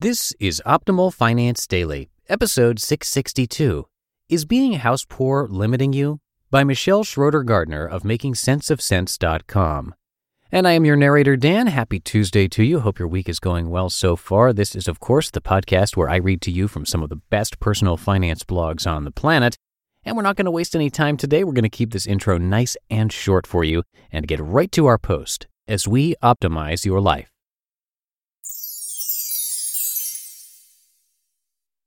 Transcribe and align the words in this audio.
This 0.00 0.34
is 0.40 0.60
Optimal 0.66 1.14
Finance 1.14 1.68
Daily, 1.68 2.10
episode 2.28 2.80
662. 2.80 3.86
Is 4.28 4.44
being 4.44 4.72
house 4.72 5.06
poor 5.08 5.46
limiting 5.46 5.92
you? 5.92 6.18
By 6.50 6.64
Michelle 6.64 7.04
Schroeder 7.04 7.44
Gardner 7.44 7.86
of 7.86 8.02
MakingSenseOfCents.com. 8.02 9.94
And 10.50 10.66
I 10.66 10.72
am 10.72 10.84
your 10.84 10.96
narrator, 10.96 11.36
Dan. 11.36 11.68
Happy 11.68 12.00
Tuesday 12.00 12.48
to 12.48 12.64
you. 12.64 12.80
Hope 12.80 12.98
your 12.98 13.06
week 13.06 13.28
is 13.28 13.38
going 13.38 13.70
well 13.70 13.88
so 13.88 14.16
far. 14.16 14.52
This 14.52 14.74
is, 14.74 14.88
of 14.88 14.98
course, 14.98 15.30
the 15.30 15.40
podcast 15.40 15.96
where 15.96 16.10
I 16.10 16.16
read 16.16 16.40
to 16.42 16.50
you 16.50 16.66
from 16.66 16.84
some 16.84 17.04
of 17.04 17.08
the 17.08 17.22
best 17.30 17.60
personal 17.60 17.96
finance 17.96 18.42
blogs 18.42 18.90
on 18.90 19.04
the 19.04 19.12
planet. 19.12 19.56
And 20.04 20.16
we're 20.16 20.24
not 20.24 20.34
going 20.34 20.46
to 20.46 20.50
waste 20.50 20.74
any 20.74 20.90
time 20.90 21.16
today. 21.16 21.44
We're 21.44 21.52
going 21.52 21.62
to 21.62 21.68
keep 21.70 21.92
this 21.92 22.06
intro 22.06 22.36
nice 22.36 22.76
and 22.90 23.12
short 23.12 23.46
for 23.46 23.62
you 23.62 23.84
and 24.10 24.26
get 24.26 24.40
right 24.40 24.72
to 24.72 24.86
our 24.86 24.98
post 24.98 25.46
as 25.68 25.86
we 25.86 26.16
optimize 26.20 26.84
your 26.84 27.00
life. 27.00 27.33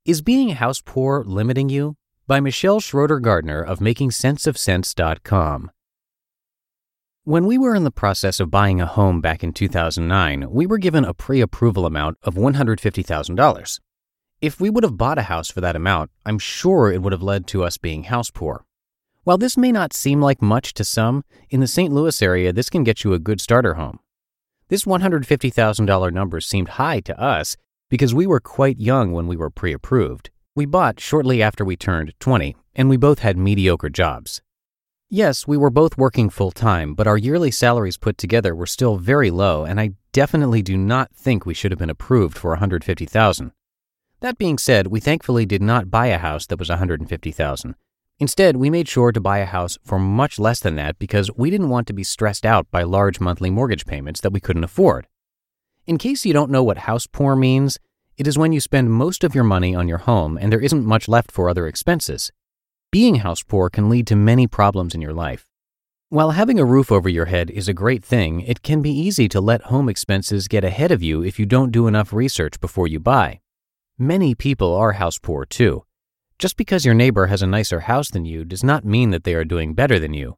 Is 0.07 0.21
Being 0.21 0.51
House 0.51 0.79
Poor 0.79 1.21
Limiting 1.25 1.67
You? 1.67 1.97
By 2.27 2.39
Michelle 2.39 2.79
Schroeder 2.79 3.19
Gardner 3.19 3.61
of 3.61 3.79
MakingSenseOfCents.com. 3.79 5.69
When 7.25 7.45
we 7.45 7.57
were 7.57 7.75
in 7.75 7.83
the 7.83 7.91
process 7.91 8.39
of 8.39 8.49
buying 8.49 8.79
a 8.79 8.85
home 8.85 9.19
back 9.19 9.43
in 9.43 9.51
2009, 9.51 10.49
we 10.49 10.65
were 10.65 10.77
given 10.77 11.03
a 11.03 11.13
pre 11.13 11.41
approval 11.41 11.85
amount 11.85 12.19
of 12.23 12.35
$150,000. 12.35 13.79
If 14.39 14.61
we 14.61 14.69
would 14.69 14.85
have 14.85 14.95
bought 14.95 15.17
a 15.17 15.23
house 15.23 15.51
for 15.51 15.59
that 15.59 15.75
amount, 15.75 16.09
I'm 16.25 16.39
sure 16.39 16.89
it 16.89 17.01
would 17.01 17.11
have 17.11 17.21
led 17.21 17.45
to 17.47 17.65
us 17.65 17.77
being 17.77 18.03
house 18.03 18.31
poor. 18.31 18.63
While 19.25 19.37
this 19.37 19.57
may 19.57 19.73
not 19.73 19.91
seem 19.91 20.21
like 20.21 20.41
much 20.41 20.73
to 20.75 20.85
some, 20.85 21.25
in 21.49 21.59
the 21.59 21.67
St. 21.67 21.91
Louis 21.91 22.21
area, 22.21 22.53
this 22.53 22.69
can 22.69 22.85
get 22.85 23.03
you 23.03 23.11
a 23.11 23.19
good 23.19 23.41
starter 23.41 23.73
home. 23.73 23.99
This 24.69 24.85
$150,000 24.85 26.13
number 26.13 26.39
seemed 26.39 26.69
high 26.69 27.01
to 27.01 27.19
us 27.19 27.57
because 27.89 28.13
we 28.13 28.27
were 28.27 28.39
quite 28.39 28.79
young 28.79 29.11
when 29.11 29.27
we 29.27 29.37
were 29.37 29.49
pre 29.49 29.73
approved. 29.73 30.29
We 30.55 30.65
bought 30.65 30.99
shortly 30.99 31.41
after 31.41 31.63
we 31.63 31.75
turned 31.75 32.13
20, 32.19 32.55
and 32.75 32.89
we 32.89 32.97
both 32.97 33.19
had 33.19 33.37
mediocre 33.37 33.89
jobs. 33.89 34.41
Yes, 35.09 35.47
we 35.47 35.55
were 35.55 35.69
both 35.69 35.97
working 35.97 36.29
full 36.29 36.51
time, 36.51 36.93
but 36.93 37.07
our 37.07 37.17
yearly 37.17 37.51
salaries 37.51 37.97
put 37.97 38.17
together 38.17 38.53
were 38.53 38.65
still 38.65 38.97
very 38.97 39.31
low, 39.31 39.63
and 39.63 39.79
I 39.79 39.91
definitely 40.11 40.61
do 40.61 40.75
not 40.75 41.13
think 41.13 41.45
we 41.45 41.53
should 41.53 41.71
have 41.71 41.79
been 41.79 41.89
approved 41.89 42.37
for 42.37 42.49
150,000. 42.49 43.51
That 44.19 44.37
being 44.37 44.57
said, 44.57 44.87
we 44.87 44.99
thankfully 44.99 45.45
did 45.45 45.61
not 45.61 45.89
buy 45.89 46.07
a 46.07 46.17
house 46.17 46.45
that 46.47 46.59
was 46.59 46.69
150,000. 46.69 47.75
Instead, 48.19 48.57
we 48.57 48.71
made 48.71 48.89
sure 48.89 49.11
to 49.11 49.21
buy 49.21 49.37
a 49.37 49.45
house 49.45 49.77
for 49.85 49.99
much 49.99 50.39
less 50.39 50.59
than 50.59 50.75
that 50.75 50.97
because 50.97 51.31
we 51.37 51.51
didn't 51.51 51.69
want 51.69 51.85
to 51.87 51.93
be 51.93 52.03
stressed 52.03 52.45
out 52.45 52.69
by 52.71 52.81
large 52.81 53.19
monthly 53.19 53.51
mortgage 53.51 53.85
payments 53.85 54.19
that 54.21 54.33
we 54.33 54.39
couldn't 54.39 54.63
afford. 54.63 55.05
In 55.87 55.97
case 55.97 56.25
you 56.25 56.33
don't 56.33 56.51
know 56.51 56.63
what 56.63 56.79
house 56.79 57.07
poor 57.07 57.33
means, 57.33 57.79
it 58.17 58.27
is 58.27 58.37
when 58.37 58.51
you 58.51 58.59
spend 58.59 58.91
most 58.91 59.23
of 59.23 59.33
your 59.33 59.45
money 59.45 59.73
on 59.73 59.87
your 59.87 59.99
home 59.99 60.37
and 60.37 60.51
there 60.51 60.59
isn't 60.59 60.83
much 60.83 61.07
left 61.07 61.31
for 61.31 61.49
other 61.49 61.65
expenses. 61.65 62.29
Being 62.91 63.15
house 63.15 63.41
poor 63.41 63.69
can 63.69 63.87
lead 63.89 64.05
to 64.07 64.17
many 64.17 64.47
problems 64.47 64.93
in 64.93 64.99
your 64.99 65.13
life. 65.13 65.45
While 66.09 66.31
having 66.31 66.59
a 66.59 66.65
roof 66.65 66.91
over 66.91 67.07
your 67.07 67.27
head 67.27 67.49
is 67.49 67.69
a 67.69 67.73
great 67.73 68.03
thing, 68.03 68.41
it 68.41 68.63
can 68.63 68.81
be 68.81 68.91
easy 68.91 69.29
to 69.29 69.39
let 69.39 69.63
home 69.63 69.87
expenses 69.87 70.49
get 70.49 70.65
ahead 70.65 70.91
of 70.91 71.01
you 71.01 71.23
if 71.23 71.39
you 71.39 71.45
don't 71.45 71.71
do 71.71 71.87
enough 71.87 72.11
research 72.11 72.59
before 72.59 72.89
you 72.89 72.99
buy. 72.99 73.39
Many 73.97 74.35
people 74.35 74.75
are 74.75 74.93
house 74.93 75.19
poor 75.19 75.45
too. 75.45 75.85
Just 76.37 76.57
because 76.57 76.83
your 76.83 76.95
neighbor 76.95 77.27
has 77.27 77.41
a 77.41 77.47
nicer 77.47 77.81
house 77.81 78.11
than 78.11 78.25
you 78.25 78.43
does 78.43 78.63
not 78.63 78.83
mean 78.83 79.11
that 79.11 79.23
they 79.23 79.35
are 79.35 79.45
doing 79.45 79.73
better 79.73 79.99
than 79.99 80.13
you. 80.13 80.37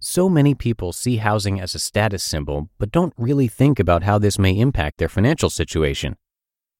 So 0.00 0.28
many 0.28 0.54
people 0.54 0.92
see 0.92 1.16
housing 1.16 1.60
as 1.60 1.74
a 1.74 1.80
status 1.80 2.22
symbol, 2.22 2.68
but 2.78 2.92
don't 2.92 3.12
really 3.16 3.48
think 3.48 3.80
about 3.80 4.04
how 4.04 4.16
this 4.18 4.38
may 4.38 4.52
impact 4.52 4.98
their 4.98 5.08
financial 5.08 5.50
situation. 5.50 6.16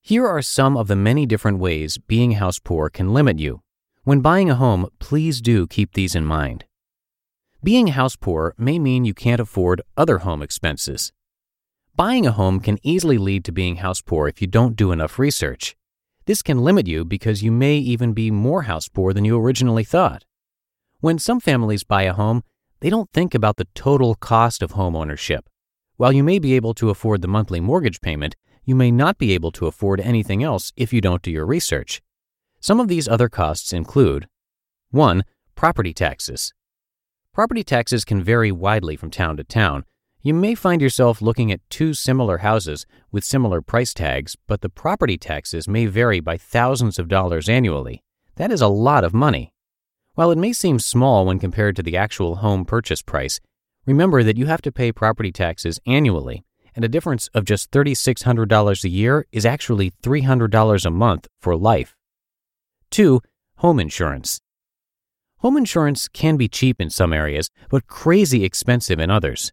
Here 0.00 0.24
are 0.24 0.40
some 0.40 0.76
of 0.76 0.86
the 0.86 0.94
many 0.94 1.26
different 1.26 1.58
ways 1.58 1.98
being 1.98 2.32
house 2.32 2.60
poor 2.60 2.88
can 2.88 3.12
limit 3.12 3.40
you. 3.40 3.60
When 4.04 4.20
buying 4.20 4.48
a 4.48 4.54
home, 4.54 4.88
please 5.00 5.40
do 5.40 5.66
keep 5.66 5.94
these 5.94 6.14
in 6.14 6.24
mind. 6.24 6.64
Being 7.60 7.88
house 7.88 8.14
poor 8.14 8.54
may 8.56 8.78
mean 8.78 9.04
you 9.04 9.14
can't 9.14 9.40
afford 9.40 9.82
other 9.96 10.18
home 10.18 10.40
expenses. 10.40 11.12
Buying 11.96 12.24
a 12.24 12.30
home 12.30 12.60
can 12.60 12.78
easily 12.84 13.18
lead 13.18 13.44
to 13.46 13.52
being 13.52 13.76
house 13.76 14.00
poor 14.00 14.28
if 14.28 14.40
you 14.40 14.46
don't 14.46 14.76
do 14.76 14.92
enough 14.92 15.18
research. 15.18 15.74
This 16.26 16.40
can 16.40 16.58
limit 16.58 16.86
you 16.86 17.04
because 17.04 17.42
you 17.42 17.50
may 17.50 17.78
even 17.78 18.12
be 18.12 18.30
more 18.30 18.62
house 18.62 18.88
poor 18.88 19.12
than 19.12 19.24
you 19.24 19.36
originally 19.36 19.82
thought. 19.82 20.24
When 21.00 21.18
some 21.18 21.40
families 21.40 21.82
buy 21.82 22.04
a 22.04 22.12
home, 22.12 22.44
they 22.80 22.90
don't 22.90 23.10
think 23.12 23.34
about 23.34 23.56
the 23.56 23.66
total 23.74 24.14
cost 24.14 24.62
of 24.62 24.72
home 24.72 24.94
ownership. 24.94 25.48
While 25.96 26.12
you 26.12 26.22
may 26.22 26.38
be 26.38 26.54
able 26.54 26.74
to 26.74 26.90
afford 26.90 27.22
the 27.22 27.28
monthly 27.28 27.60
mortgage 27.60 28.00
payment, 28.00 28.36
you 28.64 28.76
may 28.76 28.90
not 28.90 29.18
be 29.18 29.32
able 29.32 29.50
to 29.52 29.66
afford 29.66 30.00
anything 30.00 30.42
else 30.42 30.72
if 30.76 30.92
you 30.92 31.00
don't 31.00 31.22
do 31.22 31.30
your 31.30 31.46
research. 31.46 32.00
Some 32.60 32.80
of 32.80 32.88
these 32.88 33.08
other 33.08 33.28
costs 33.28 33.72
include 33.72 34.28
1. 34.90 35.24
Property 35.54 35.92
taxes. 35.92 36.52
Property 37.32 37.64
taxes 37.64 38.04
can 38.04 38.22
vary 38.22 38.52
widely 38.52 38.96
from 38.96 39.10
town 39.10 39.36
to 39.36 39.44
town. 39.44 39.84
You 40.22 40.34
may 40.34 40.54
find 40.54 40.82
yourself 40.82 41.22
looking 41.22 41.52
at 41.52 41.68
two 41.70 41.94
similar 41.94 42.38
houses 42.38 42.86
with 43.10 43.24
similar 43.24 43.62
price 43.62 43.94
tags, 43.94 44.36
but 44.46 44.60
the 44.60 44.68
property 44.68 45.16
taxes 45.16 45.68
may 45.68 45.86
vary 45.86 46.20
by 46.20 46.36
thousands 46.36 46.98
of 46.98 47.08
dollars 47.08 47.48
annually. 47.48 48.02
That 48.36 48.52
is 48.52 48.60
a 48.60 48.68
lot 48.68 49.04
of 49.04 49.14
money. 49.14 49.52
While 50.18 50.32
it 50.32 50.38
may 50.38 50.52
seem 50.52 50.80
small 50.80 51.26
when 51.26 51.38
compared 51.38 51.76
to 51.76 51.82
the 51.84 51.96
actual 51.96 52.34
home 52.42 52.64
purchase 52.64 53.02
price, 53.02 53.38
remember 53.86 54.24
that 54.24 54.36
you 54.36 54.46
have 54.46 54.60
to 54.62 54.72
pay 54.72 54.90
property 54.90 55.30
taxes 55.30 55.78
annually, 55.86 56.42
and 56.74 56.84
a 56.84 56.88
difference 56.88 57.28
of 57.34 57.44
just 57.44 57.70
$3,600 57.70 58.82
a 58.82 58.88
year 58.88 59.24
is 59.30 59.46
actually 59.46 59.92
$300 60.02 60.84
a 60.84 60.90
month 60.90 61.28
for 61.40 61.54
life. 61.54 61.94
2. 62.90 63.20
Home 63.58 63.78
insurance. 63.78 64.40
Home 65.36 65.56
insurance 65.56 66.08
can 66.08 66.36
be 66.36 66.48
cheap 66.48 66.80
in 66.80 66.90
some 66.90 67.12
areas, 67.12 67.48
but 67.70 67.86
crazy 67.86 68.44
expensive 68.44 68.98
in 68.98 69.12
others. 69.12 69.52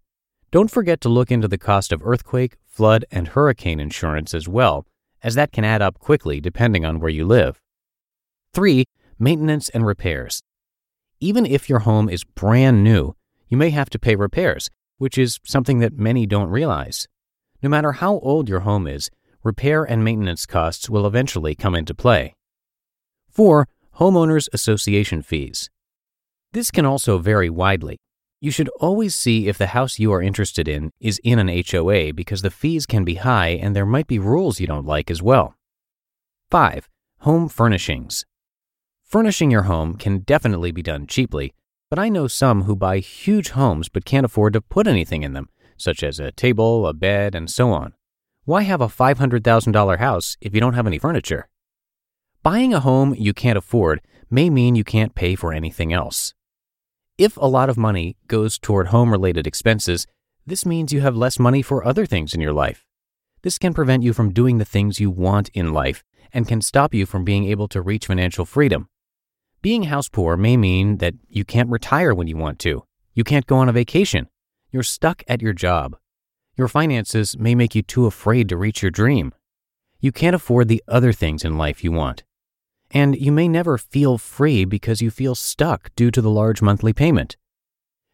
Don't 0.49 0.71
forget 0.71 0.99
to 1.01 1.09
look 1.09 1.29
into 1.29 1.47
the 1.47 1.59
cost 1.59 1.91
of 1.91 2.01
earthquake, 2.03 2.55
flood, 2.65 3.05
and 3.11 3.27
hurricane 3.27 3.79
insurance 3.79 4.33
as 4.33 4.47
well, 4.47 4.87
as 5.21 5.35
that 5.35 5.51
can 5.51 5.63
add 5.63 5.83
up 5.83 5.99
quickly 5.99 6.41
depending 6.41 6.83
on 6.83 6.99
where 6.99 7.11
you 7.11 7.23
live. 7.23 7.61
3. 8.53 8.85
Maintenance 9.19 9.69
and 9.69 9.85
repairs. 9.85 10.41
Even 11.19 11.45
if 11.45 11.69
your 11.69 11.79
home 11.79 12.09
is 12.09 12.23
brand 12.23 12.83
new, 12.83 13.15
you 13.47 13.57
may 13.57 13.69
have 13.69 13.89
to 13.91 13.99
pay 13.99 14.15
repairs, 14.15 14.69
which 14.97 15.17
is 15.17 15.39
something 15.43 15.79
that 15.79 15.97
many 15.97 16.25
don't 16.25 16.49
realize. 16.49 17.07
No 17.63 17.69
matter 17.69 17.93
how 17.93 18.19
old 18.19 18.49
your 18.49 18.61
home 18.61 18.87
is, 18.87 19.09
repair 19.43 19.83
and 19.83 20.03
maintenance 20.03 20.45
costs 20.45 20.89
will 20.89 21.07
eventually 21.07 21.55
come 21.55 21.75
into 21.75 21.93
play. 21.93 22.35
4. 23.29 23.67
Homeowners 23.99 24.49
Association 24.53 25.21
fees. 25.21 25.69
This 26.51 26.71
can 26.71 26.85
also 26.85 27.17
vary 27.17 27.49
widely. 27.49 27.97
You 28.41 28.51
should 28.51 28.69
always 28.79 29.15
see 29.15 29.47
if 29.47 29.57
the 29.57 29.67
house 29.67 29.97
you 29.99 30.11
are 30.11 30.21
interested 30.21 30.67
in 30.67 30.91
is 30.99 31.19
in 31.23 31.39
an 31.39 31.47
HOA 31.47 32.13
because 32.13 32.41
the 32.41 32.51
fees 32.51 32.85
can 32.85 33.03
be 33.03 33.15
high 33.15 33.49
and 33.49 33.75
there 33.75 33.85
might 33.85 34.07
be 34.07 34.19
rules 34.19 34.59
you 34.59 34.67
don't 34.67 34.85
like 34.85 35.09
as 35.09 35.21
well. 35.21 35.55
5. 36.51 36.89
Home 37.19 37.49
furnishings. 37.49 38.25
Furnishing 39.05 39.51
your 39.51 39.63
home 39.63 39.95
can 39.95 40.19
definitely 40.19 40.71
be 40.71 40.81
done 40.81 41.07
cheaply, 41.07 41.53
but 41.89 41.99
I 41.99 42.09
know 42.09 42.27
some 42.27 42.63
who 42.63 42.75
buy 42.75 42.97
huge 42.97 43.49
homes 43.49 43.87
but 43.87 44.03
can't 44.03 44.25
afford 44.25 44.53
to 44.53 44.61
put 44.61 44.87
anything 44.87 45.23
in 45.23 45.33
them, 45.33 45.49
such 45.77 46.03
as 46.03 46.19
a 46.19 46.31
table, 46.31 46.87
a 46.87 46.93
bed, 46.93 47.35
and 47.35 47.49
so 47.49 47.69
on. 47.69 47.93
Why 48.43 48.63
have 48.63 48.81
a 48.81 48.87
$500,000 48.87 49.99
house 49.99 50.37
if 50.41 50.53
you 50.53 50.59
don't 50.59 50.73
have 50.73 50.87
any 50.87 50.97
furniture? 50.97 51.47
Buying 52.43 52.73
a 52.73 52.79
home 52.79 53.15
you 53.15 53.33
can't 53.33 53.57
afford 53.57 54.01
may 54.29 54.49
mean 54.49 54.75
you 54.75 54.83
can't 54.83 55.15
pay 55.15 55.35
for 55.35 55.53
anything 55.53 55.93
else. 55.93 56.33
If 57.17 57.37
a 57.37 57.45
lot 57.45 57.69
of 57.69 57.77
money 57.77 58.17
goes 58.27 58.57
toward 58.57 58.87
home 58.87 59.11
related 59.11 59.47
expenses, 59.47 60.07
this 60.45 60.65
means 60.65 60.91
you 60.91 61.01
have 61.01 61.15
less 61.15 61.39
money 61.39 61.61
for 61.61 61.85
other 61.85 62.05
things 62.05 62.33
in 62.33 62.41
your 62.41 62.53
life. 62.53 62.83
This 63.43 63.57
can 63.57 63.73
prevent 63.73 64.03
you 64.03 64.13
from 64.13 64.33
doing 64.33 64.57
the 64.57 64.65
things 64.65 64.99
you 64.99 65.09
want 65.09 65.49
in 65.53 65.73
life 65.73 66.03
and 66.33 66.47
can 66.47 66.61
stop 66.61 66.93
you 66.93 67.05
from 67.05 67.23
being 67.23 67.45
able 67.45 67.67
to 67.69 67.81
reach 67.81 68.07
financial 68.07 68.45
freedom. 68.45 68.89
Being 69.65 69.85
house 69.85 70.09
poor 70.09 70.37
may 70.37 70.57
mean 70.57 70.97
that 70.97 71.15
you 71.27 71.43
can't 71.43 71.71
retire 71.71 72.13
when 72.13 72.27
you 72.27 72.37
want 72.37 72.59
to. 72.59 72.83
You 73.15 73.23
can't 73.23 73.47
go 73.47 73.55
on 73.55 73.67
a 73.67 73.73
vacation. 73.73 74.29
You're 74.69 74.83
stuck 74.83 75.23
at 75.27 75.41
your 75.41 75.53
job. 75.53 75.97
Your 76.55 76.67
finances 76.67 77.35
may 77.39 77.55
make 77.55 77.73
you 77.73 77.81
too 77.81 78.05
afraid 78.05 78.47
to 78.49 78.57
reach 78.57 78.83
your 78.83 78.91
dream. 78.91 79.33
You 79.99 80.11
can't 80.11 80.35
afford 80.35 80.67
the 80.67 80.83
other 80.87 81.11
things 81.11 81.43
in 81.43 81.57
life 81.57 81.83
you 81.83 81.91
want. 81.91 82.21
And 82.91 83.15
you 83.15 83.31
may 83.31 83.47
never 83.47 83.79
feel 83.79 84.19
free 84.19 84.65
because 84.65 85.01
you 85.01 85.09
feel 85.09 85.33
stuck 85.33 85.89
due 85.95 86.11
to 86.11 86.21
the 86.21 86.29
large 86.29 86.61
monthly 86.61 86.93
payment. 86.93 87.35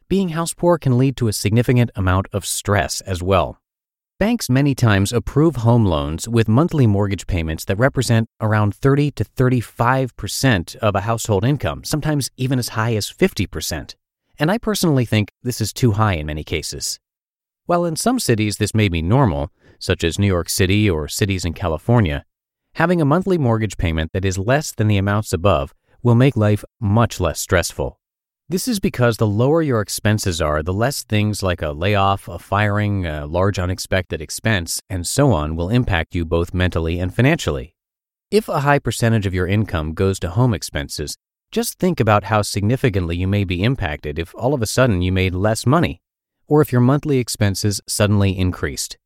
Being 0.07 0.29
house 0.29 0.53
poor 0.53 0.77
can 0.77 0.97
lead 0.97 1.17
to 1.17 1.27
a 1.27 1.33
significant 1.33 1.91
amount 1.97 2.27
of 2.31 2.45
stress 2.45 3.01
as 3.01 3.21
well. 3.21 3.60
Banks 4.21 4.51
many 4.51 4.75
times 4.75 5.11
approve 5.11 5.55
home 5.55 5.83
loans 5.83 6.29
with 6.29 6.47
monthly 6.47 6.85
mortgage 6.85 7.25
payments 7.25 7.65
that 7.65 7.77
represent 7.77 8.29
around 8.39 8.75
30 8.75 9.09
to 9.13 9.25
35% 9.25 10.75
of 10.75 10.93
a 10.93 11.01
household 11.01 11.43
income, 11.43 11.83
sometimes 11.83 12.29
even 12.37 12.59
as 12.59 12.77
high 12.77 12.93
as 12.93 13.11
50%. 13.11 13.95
And 14.37 14.51
I 14.51 14.59
personally 14.59 15.05
think 15.05 15.31
this 15.41 15.59
is 15.59 15.73
too 15.73 15.93
high 15.93 16.17
in 16.17 16.27
many 16.27 16.43
cases. 16.43 16.99
While 17.65 17.83
in 17.83 17.95
some 17.95 18.19
cities 18.19 18.57
this 18.57 18.75
may 18.75 18.89
be 18.89 19.01
normal, 19.01 19.49
such 19.79 20.03
as 20.03 20.19
New 20.19 20.27
York 20.27 20.49
City 20.49 20.87
or 20.87 21.07
cities 21.07 21.43
in 21.43 21.53
California, 21.53 22.23
having 22.75 23.01
a 23.01 23.05
monthly 23.05 23.39
mortgage 23.39 23.75
payment 23.75 24.11
that 24.13 24.23
is 24.23 24.37
less 24.37 24.71
than 24.71 24.87
the 24.87 24.99
amounts 24.99 25.33
above 25.33 25.73
will 26.03 26.13
make 26.13 26.37
life 26.37 26.63
much 26.79 27.19
less 27.19 27.39
stressful. 27.39 27.99
This 28.51 28.67
is 28.67 28.81
because 28.81 29.15
the 29.15 29.25
lower 29.25 29.61
your 29.61 29.79
expenses 29.79 30.41
are, 30.41 30.61
the 30.61 30.73
less 30.73 31.03
things 31.03 31.41
like 31.41 31.61
a 31.61 31.71
layoff, 31.71 32.27
a 32.27 32.37
firing, 32.37 33.05
a 33.05 33.25
large 33.25 33.57
unexpected 33.57 34.21
expense, 34.21 34.81
and 34.89 35.07
so 35.07 35.31
on 35.31 35.55
will 35.55 35.69
impact 35.69 36.15
you 36.15 36.25
both 36.25 36.53
mentally 36.53 36.99
and 36.99 37.15
financially. 37.15 37.75
If 38.29 38.49
a 38.49 38.59
high 38.59 38.79
percentage 38.79 39.25
of 39.25 39.33
your 39.33 39.47
income 39.47 39.93
goes 39.93 40.19
to 40.19 40.31
home 40.31 40.53
expenses, 40.53 41.15
just 41.49 41.79
think 41.79 42.01
about 42.01 42.25
how 42.25 42.41
significantly 42.41 43.15
you 43.15 43.25
may 43.25 43.45
be 43.45 43.63
impacted 43.63 44.19
if 44.19 44.35
all 44.35 44.53
of 44.53 44.61
a 44.61 44.67
sudden 44.67 45.01
you 45.01 45.13
made 45.13 45.33
less 45.33 45.65
money, 45.65 46.01
or 46.45 46.61
if 46.61 46.73
your 46.73 46.81
monthly 46.81 47.19
expenses 47.19 47.79
suddenly 47.87 48.37
increased. 48.37 48.97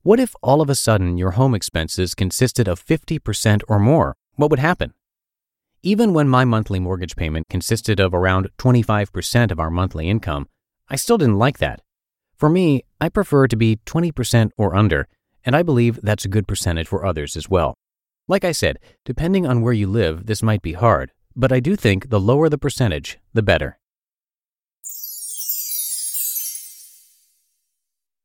What 0.00 0.18
if 0.18 0.34
all 0.42 0.62
of 0.62 0.70
a 0.70 0.74
sudden 0.74 1.18
your 1.18 1.32
home 1.32 1.54
expenses 1.54 2.14
consisted 2.14 2.66
of 2.66 2.82
50% 2.82 3.60
or 3.68 3.78
more? 3.78 4.14
What 4.36 4.48
would 4.48 4.60
happen? 4.60 4.94
Even 5.88 6.12
when 6.12 6.28
my 6.28 6.44
monthly 6.44 6.78
mortgage 6.78 7.16
payment 7.16 7.48
consisted 7.48 7.98
of 7.98 8.12
around 8.12 8.50
25% 8.58 9.50
of 9.50 9.58
our 9.58 9.70
monthly 9.70 10.06
income, 10.06 10.46
I 10.90 10.96
still 10.96 11.16
didn't 11.16 11.38
like 11.38 11.60
that. 11.60 11.80
For 12.36 12.50
me, 12.50 12.84
I 13.00 13.08
prefer 13.08 13.46
to 13.46 13.56
be 13.56 13.76
20% 13.86 14.50
or 14.58 14.76
under, 14.76 15.08
and 15.46 15.56
I 15.56 15.62
believe 15.62 15.98
that's 16.02 16.26
a 16.26 16.28
good 16.28 16.46
percentage 16.46 16.86
for 16.86 17.06
others 17.06 17.36
as 17.36 17.48
well. 17.48 17.72
Like 18.26 18.44
I 18.44 18.52
said, 18.52 18.78
depending 19.06 19.46
on 19.46 19.62
where 19.62 19.72
you 19.72 19.86
live, 19.86 20.26
this 20.26 20.42
might 20.42 20.60
be 20.60 20.74
hard, 20.74 21.10
but 21.34 21.52
I 21.52 21.58
do 21.58 21.74
think 21.74 22.10
the 22.10 22.20
lower 22.20 22.50
the 22.50 22.58
percentage, 22.58 23.18
the 23.32 23.42
better. 23.42 23.78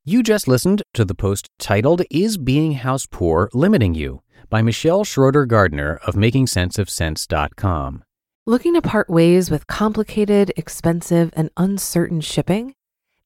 You 0.04 0.22
just 0.22 0.46
listened 0.46 0.82
to 0.92 1.06
the 1.06 1.14
post 1.14 1.48
titled 1.58 2.02
Is 2.10 2.36
Being 2.36 2.72
House 2.72 3.06
Poor 3.06 3.48
Limiting 3.54 3.94
You? 3.94 4.23
By 4.50 4.62
Michelle 4.62 5.04
Schroeder 5.04 5.46
Gardner 5.46 6.00
of 6.06 6.14
MakingSenseOfCents.com. 6.14 8.04
Looking 8.46 8.74
to 8.74 8.82
part 8.82 9.08
ways 9.08 9.50
with 9.50 9.66
complicated, 9.66 10.52
expensive, 10.56 11.30
and 11.34 11.50
uncertain 11.56 12.20
shipping? 12.20 12.74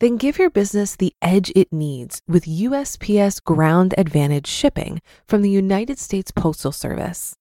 Then 0.00 0.16
give 0.16 0.38
your 0.38 0.50
business 0.50 0.94
the 0.94 1.12
edge 1.20 1.50
it 1.56 1.72
needs 1.72 2.22
with 2.28 2.44
USPS 2.44 3.42
Ground 3.42 3.94
Advantage 3.98 4.46
shipping 4.46 5.00
from 5.26 5.42
the 5.42 5.50
United 5.50 5.98
States 5.98 6.30
Postal 6.30 6.70
Service. 6.70 7.34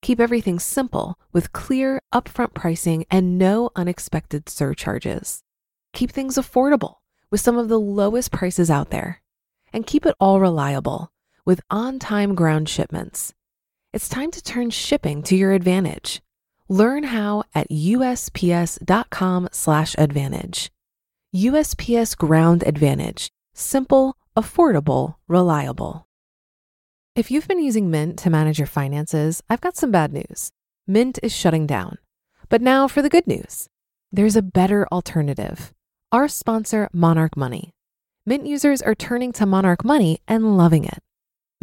Keep 0.00 0.20
everything 0.20 0.60
simple 0.60 1.18
with 1.32 1.52
clear, 1.52 2.00
upfront 2.12 2.54
pricing 2.54 3.04
and 3.10 3.36
no 3.36 3.70
unexpected 3.74 4.48
surcharges. 4.48 5.42
Keep 5.92 6.12
things 6.12 6.36
affordable 6.36 6.96
with 7.30 7.40
some 7.40 7.58
of 7.58 7.68
the 7.68 7.80
lowest 7.80 8.30
prices 8.30 8.70
out 8.70 8.90
there. 8.90 9.22
And 9.72 9.86
keep 9.86 10.06
it 10.06 10.14
all 10.20 10.40
reliable 10.40 11.10
with 11.44 11.60
on 11.70 11.98
time 11.98 12.34
ground 12.34 12.68
shipments. 12.68 13.34
It's 13.92 14.08
time 14.08 14.30
to 14.32 14.42
turn 14.42 14.70
shipping 14.70 15.22
to 15.24 15.36
your 15.36 15.52
advantage. 15.52 16.22
Learn 16.68 17.04
how 17.04 17.44
at 17.54 17.70
usps.com/advantage. 17.70 20.70
USPS 21.34 22.14
Ground 22.16 22.64
Advantage: 22.66 23.30
simple, 23.54 24.16
affordable, 24.36 25.14
reliable. 25.28 26.06
If 27.16 27.30
you've 27.30 27.46
been 27.46 27.62
using 27.62 27.90
Mint 27.90 28.18
to 28.20 28.30
manage 28.30 28.58
your 28.58 28.66
finances, 28.66 29.42
I've 29.48 29.60
got 29.60 29.76
some 29.76 29.92
bad 29.92 30.12
news. 30.12 30.50
Mint 30.86 31.18
is 31.22 31.32
shutting 31.32 31.66
down. 31.66 31.98
But 32.48 32.60
now 32.60 32.88
for 32.88 33.02
the 33.02 33.08
good 33.08 33.26
news. 33.26 33.68
There's 34.10 34.36
a 34.36 34.42
better 34.42 34.86
alternative. 34.90 35.72
Our 36.10 36.28
sponsor, 36.28 36.88
Monarch 36.92 37.36
Money. 37.36 37.72
Mint 38.26 38.46
users 38.46 38.82
are 38.82 38.94
turning 38.94 39.32
to 39.32 39.46
Monarch 39.46 39.84
Money 39.84 40.20
and 40.26 40.56
loving 40.56 40.84
it. 40.84 41.02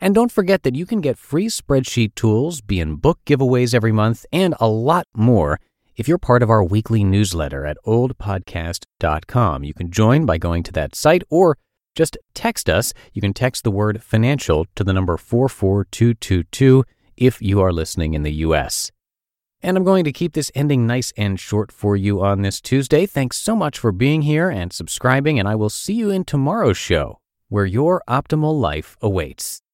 And 0.00 0.14
don't 0.14 0.32
forget 0.32 0.62
that 0.62 0.74
you 0.74 0.86
can 0.86 1.00
get 1.00 1.18
free 1.18 1.46
spreadsheet 1.46 2.14
tools, 2.14 2.60
be 2.60 2.80
in 2.80 2.96
book 2.96 3.18
giveaways 3.26 3.74
every 3.74 3.92
month, 3.92 4.26
and 4.32 4.54
a 4.60 4.68
lot 4.68 5.06
more 5.14 5.58
if 5.96 6.06
you're 6.06 6.18
part 6.18 6.42
of 6.42 6.50
our 6.50 6.62
weekly 6.62 7.02
newsletter 7.02 7.64
at 7.64 7.78
oldpodcast.com. 7.86 9.64
You 9.64 9.74
can 9.74 9.90
join 9.90 10.26
by 10.26 10.38
going 10.38 10.62
to 10.64 10.72
that 10.72 10.94
site 10.94 11.22
or 11.30 11.56
just 11.94 12.18
text 12.34 12.68
us. 12.68 12.92
You 13.14 13.22
can 13.22 13.32
text 13.32 13.64
the 13.64 13.70
word 13.70 14.02
financial 14.02 14.66
to 14.74 14.84
the 14.84 14.92
number 14.92 15.16
44222 15.16 16.84
if 17.16 17.40
you 17.40 17.60
are 17.60 17.72
listening 17.72 18.12
in 18.12 18.22
the 18.22 18.34
US. 18.34 18.92
And 19.62 19.76
I'm 19.76 19.84
going 19.84 20.04
to 20.04 20.12
keep 20.12 20.34
this 20.34 20.52
ending 20.54 20.86
nice 20.86 21.12
and 21.16 21.40
short 21.40 21.72
for 21.72 21.96
you 21.96 22.22
on 22.22 22.42
this 22.42 22.60
Tuesday. 22.60 23.06
Thanks 23.06 23.38
so 23.38 23.56
much 23.56 23.78
for 23.78 23.90
being 23.90 24.22
here 24.22 24.50
and 24.50 24.72
subscribing, 24.72 25.38
and 25.38 25.48
I 25.48 25.54
will 25.54 25.70
see 25.70 25.94
you 25.94 26.10
in 26.10 26.24
tomorrow's 26.24 26.76
show 26.76 27.18
where 27.48 27.64
your 27.64 28.02
optimal 28.08 28.60
life 28.60 28.96
awaits. 29.00 29.62